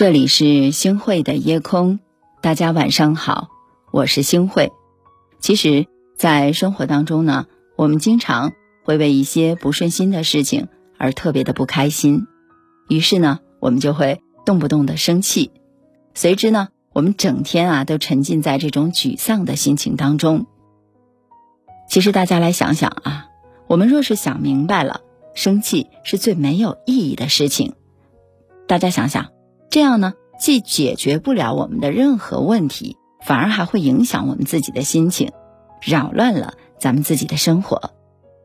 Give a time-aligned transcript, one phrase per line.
[0.00, 2.00] 这里是星汇的夜空，
[2.40, 3.48] 大家晚上好，
[3.90, 4.72] 我是星汇。
[5.40, 7.44] 其实，在生活当中呢，
[7.76, 12.26] 我们经常会为一些不顺心的事情而特别的不开心，
[12.88, 15.50] 于是呢，我们就会动不动的生气，
[16.14, 20.46] 随之呢，我们整天啊都沉浸在这种沮丧的心情当中。
[21.90, 23.26] 其实大家来想想啊，
[23.66, 25.02] 我们若是想明白了，
[25.34, 27.74] 生气是最没有意义的事情。
[28.66, 29.26] 大家想想，
[29.70, 35.30] 这样呢，既解决不了我们的任何问题，反而还会影响我们自己的心情，
[35.80, 37.92] 扰乱了咱们自己的生活，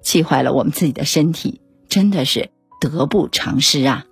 [0.04, 4.06] 气坏了我们自己的身体，真的是得不偿失啊！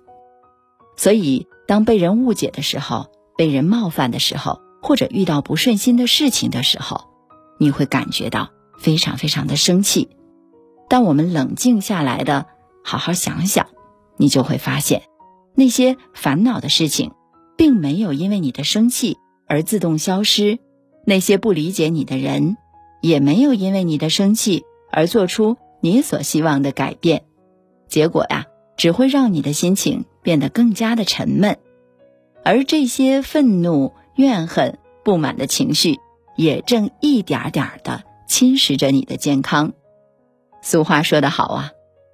[0.96, 3.06] 所以，当被人误解的时候，
[3.36, 7.10] 被人冒犯的时候，或者遇到不顺心的事情的时候，
[7.58, 10.08] 你会感觉到非常非常的生气。
[10.88, 12.46] 当我们冷静下来的，
[12.82, 13.68] 好好想想，
[14.16, 15.02] 你就会发现。
[15.54, 17.12] 那些烦恼的事情，
[17.56, 20.58] 并没有因为你的生气而自动消失；
[21.04, 22.56] 那些不理解你的人，
[23.00, 27.24] 也没有因为你的生气而做出你所希望的改变。
[27.88, 31.58] 结果呀，只会让你的心情变得更加的沉闷，
[32.42, 36.00] 而这些愤怒、怨恨、不满的情绪，
[36.36, 39.72] 也正一点点的侵蚀着你的健康。
[40.62, 41.70] 俗话说得好啊，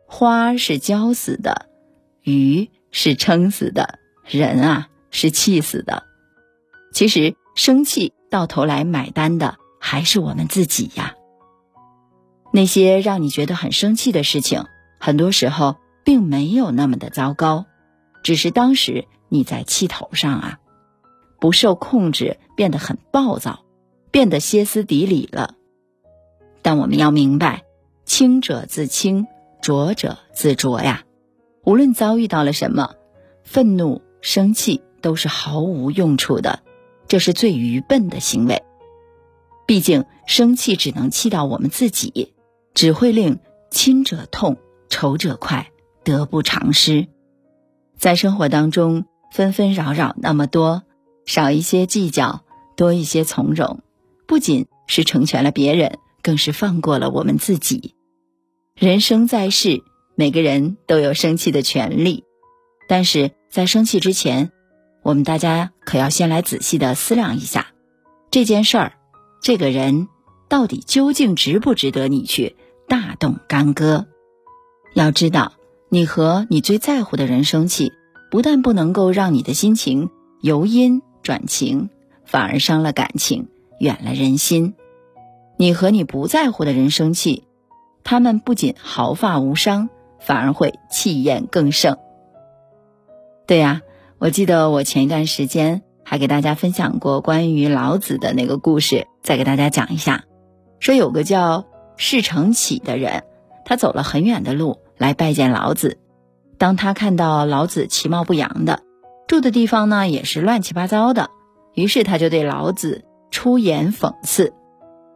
[0.07, 1.71] 花是浇死的，
[2.23, 2.69] 鱼。
[2.91, 6.05] 是撑死的人啊，是气死的。
[6.93, 11.15] 其实生气到头来买单的还是我们自己呀。
[12.53, 14.65] 那些让你觉得很生气的事情，
[14.99, 17.67] 很多时候并没有那么的糟糕，
[18.25, 20.59] 只是当时你在气头上啊，
[21.39, 23.65] 不受控制，变得很暴躁，
[24.11, 25.55] 变得歇斯底里了。
[26.63, 27.63] 但我们要明白，
[28.05, 29.29] 清者自清，
[29.63, 31.05] 浊者自浊呀。
[31.71, 32.97] 无论遭遇到了什么，
[33.45, 36.65] 愤怒、生气都是毫无用处的，
[37.07, 38.65] 这是最愚笨的行为。
[39.69, 42.35] 毕竟，生气只能气到我们自己，
[42.75, 43.39] 只会令
[43.71, 44.57] 亲者痛、
[44.89, 45.71] 仇者快，
[46.03, 47.07] 得不偿失。
[47.97, 50.83] 在生活当中，纷纷扰扰那么多，
[51.25, 52.43] 少一些计较，
[52.77, 53.79] 多一些从容，
[54.27, 57.95] 不仅是成全了别人，更是放过了我们自己。
[58.75, 59.85] 人生在世。
[60.21, 62.25] 每个人都有生气的权利，
[62.87, 64.53] 但是在生气之前，
[65.03, 67.69] 我们大家可要先来仔细的思量一下，
[68.31, 68.93] 这件事儿，
[69.41, 70.09] 这个人
[70.47, 72.55] 到底究竟值不值得你去
[72.87, 74.09] 大动干戈？
[74.93, 75.55] 要知道，
[75.89, 77.91] 你和你最在乎的人生气，
[78.31, 80.11] 不但不能够让你的心情
[80.43, 81.89] 由阴转晴，
[82.27, 83.49] 反而伤了感情，
[83.79, 84.75] 远了人心。
[85.57, 87.45] 你和你不在乎的人生气，
[88.05, 89.89] 他们不仅毫发无伤。
[90.21, 91.97] 反而会气焰更盛。
[93.47, 93.81] 对呀，
[94.19, 100.25] 我记得我前一段时间还给大家分享过关于老子的那个故事，再给大家讲一下。
[100.79, 101.67] 说有个叫
[101.97, 103.25] 释成启的人，
[103.65, 105.99] 他走了很远的路来拜见老子。
[106.59, 108.81] 当他看到老子其貌不扬的，
[109.27, 111.31] 住的地方呢也是乱七八糟的，
[111.75, 114.53] 于是他就对老子出言讽刺，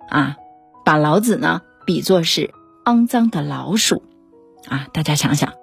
[0.09, 0.37] 啊，
[0.85, 2.53] 把老子呢比作是
[2.85, 4.03] 肮脏的老鼠。
[4.69, 5.55] 啊，大家想想，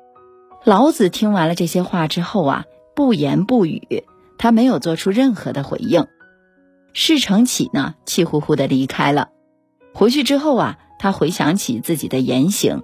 [0.64, 4.04] 老子听完了这些话之后啊，不言不语，
[4.38, 6.08] 他没有做出任何的回应。
[6.94, 9.30] 事成启呢，气呼呼的离开了。
[9.94, 12.84] 回去之后啊，他回想起自己的言行，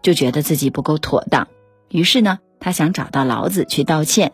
[0.00, 1.48] 就觉得自己不够妥当，
[1.90, 4.32] 于是呢，他想找到老子去道歉。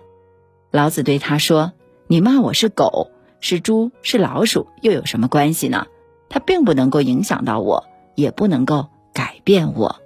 [0.71, 1.73] 老子对他说
[2.07, 5.87] ：“你骂我是狗，是猪，是老鼠，又有什么关系呢？
[6.29, 7.85] 它并不能够影响到我，
[8.15, 10.01] 也不能够改变我。”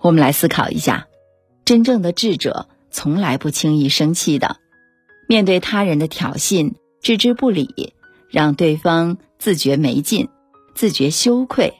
[0.00, 1.08] 我们来思考一下，
[1.64, 4.56] 真正的智者从来不轻易生气的。
[5.28, 6.72] 面对他人的挑衅，
[7.02, 7.94] 置之不理，
[8.30, 10.28] 让对方自觉没劲、
[10.74, 11.74] 自觉羞愧；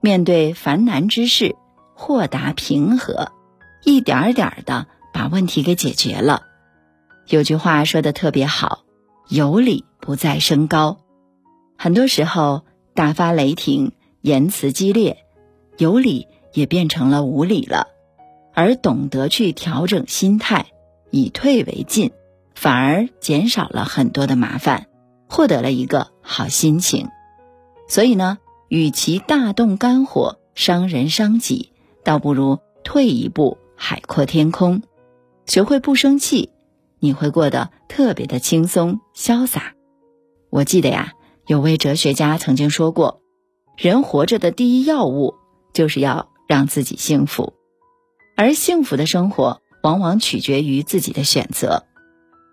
[0.00, 1.56] 面对烦难之事，
[1.94, 3.32] 豁达平和，
[3.84, 6.44] 一点点的把问题给解决了。
[7.26, 8.84] 有句话说的特别好
[9.28, 10.98] ：“有理不在声高。”
[11.76, 12.64] 很多时候，
[12.94, 15.18] 大发雷霆、言辞激烈，
[15.76, 16.28] 有理。
[16.56, 17.88] 也变成了无理了，
[18.54, 20.68] 而懂得去调整心态，
[21.10, 22.12] 以退为进，
[22.54, 24.86] 反而减少了很多的麻烦，
[25.28, 27.08] 获得了一个好心情。
[27.88, 28.38] 所以呢，
[28.68, 31.72] 与其大动肝火伤人伤己，
[32.02, 34.80] 倒不如退一步海阔天空，
[35.44, 36.48] 学会不生气，
[36.98, 39.74] 你会过得特别的轻松潇洒。
[40.48, 41.12] 我记得呀，
[41.46, 43.20] 有位哲学家曾经说过，
[43.76, 45.34] 人活着的第一要务
[45.74, 46.30] 就是要。
[46.46, 47.54] 让自己幸福，
[48.36, 51.84] 而幸福的生活往往取决于自己的选择。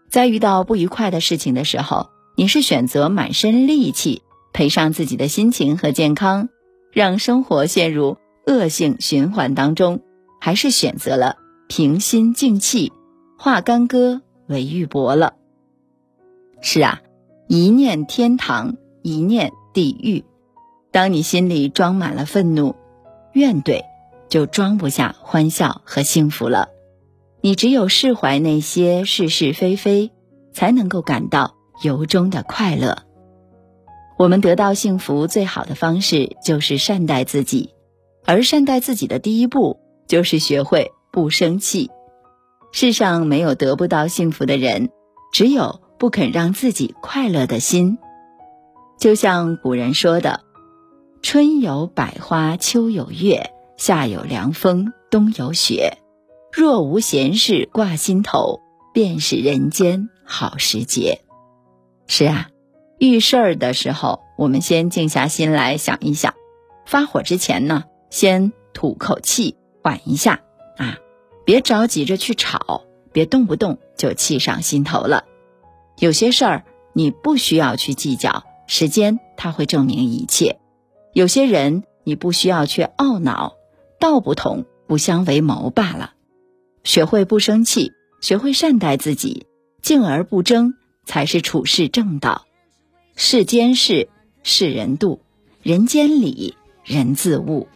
[0.09, 4.21] 在遇到不愉快的事情的时候，你是选择满身戾气
[4.53, 6.49] 赔上自己的心情和健康，
[6.91, 10.01] 让生活陷入恶性循环当中，
[10.39, 11.37] 还是选择了
[11.67, 12.93] 平心静气，
[13.37, 15.33] 化干戈为玉帛了？
[16.61, 17.01] 是啊，
[17.47, 20.23] 一念天堂，一念地狱。
[20.91, 22.75] 当你心里装满了愤怒、
[23.33, 23.81] 怨怼，
[24.29, 26.69] 就装不下欢笑和幸福了。
[27.41, 30.11] 你只有释怀那些是是非非，
[30.53, 33.03] 才能够感到由衷的快乐。
[34.17, 37.71] 我们得到幸福最好的方式就是善待自己，
[38.23, 41.89] 而善待自己的第一步就是学会不生气。
[42.71, 44.89] 世上没有得不到幸福的人，
[45.33, 47.97] 只有不肯让自己快乐的心。
[48.99, 50.41] 就像古人说的
[51.23, 55.97] ：“春有百花，秋有月，夏有凉风，冬有雪。”
[56.51, 58.59] 若无闲事挂心头，
[58.93, 61.21] 便是人间好时节。
[62.07, 62.49] 是啊，
[62.99, 66.33] 遇事儿的时候，我们先静下心来想一想。
[66.85, 70.41] 发火之前呢，先吐口气，缓一下
[70.77, 70.97] 啊，
[71.45, 72.83] 别着急着去吵，
[73.13, 75.23] 别动不动就气上心头了。
[75.97, 80.59] 有些事儿你不需要去计较，时间它会证明一切。
[81.13, 83.53] 有些人你不需要去懊恼，
[83.99, 86.13] 道不同不相为谋罢了。
[86.83, 89.45] 学会不生气，学会善待自己，
[89.83, 90.73] 静而不争，
[91.05, 92.45] 才是处世正道。
[93.15, 94.09] 世间事，
[94.41, 95.19] 世人度；
[95.61, 97.67] 人间理，人自悟。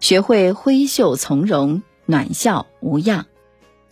[0.00, 3.26] 学会挥袖从容，暖笑无恙，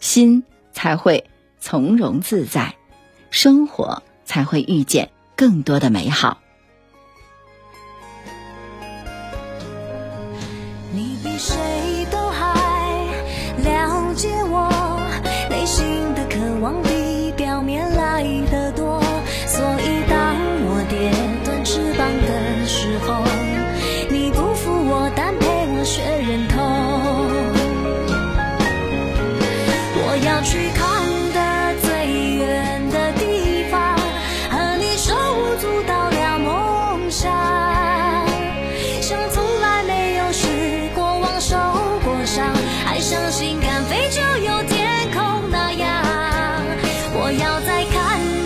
[0.00, 0.43] 心
[0.73, 1.29] 才会
[1.61, 2.77] 从容自在，
[3.31, 6.41] 生活才会遇见更多的美好。
[30.43, 30.89] 去看
[31.35, 32.07] 的最
[32.37, 33.95] 远的地方，
[34.51, 37.31] 和你手舞足蹈聊梦想，
[39.03, 41.57] 像从来没有失过望，受
[42.03, 42.55] 过伤，
[42.87, 46.03] 还相信敢飞就有天空那样，
[47.13, 48.40] 我要再看。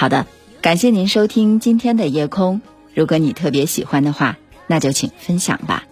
[0.00, 0.24] 好的，
[0.62, 2.62] 感谢您收听今天的夜空。
[2.94, 5.84] 如果你特别喜欢的话，那就请分享吧。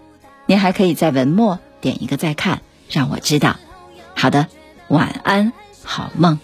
[0.46, 3.56] 您还可以在文末点一个再看，让我知道。
[4.16, 4.46] 好的，
[4.88, 5.52] 晚安，
[5.84, 6.38] 好梦。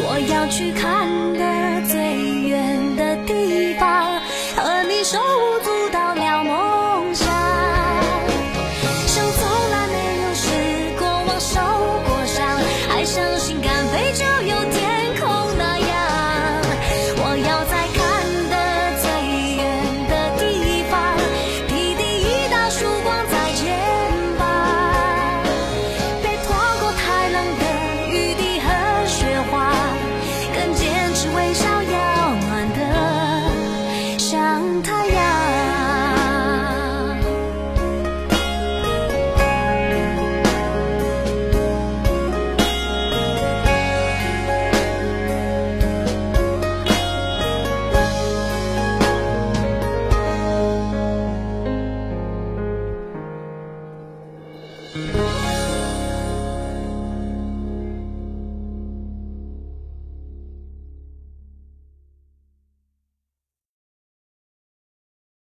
[0.00, 1.57] 我要去看的
[12.98, 14.87] 爱上心，干杯就有甜。